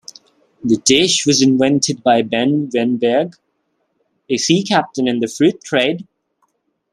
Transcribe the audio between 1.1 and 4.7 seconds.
was invented by Ben Wenberg, a sea